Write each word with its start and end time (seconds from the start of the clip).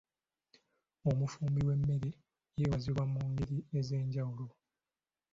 Omufumbi 1.09 1.59
w'emmere 1.67 2.09
yeebazibwa 2.57 3.03
mu 3.13 3.21
ngeri 3.31 3.57
ez'enjawulo. 3.79 4.47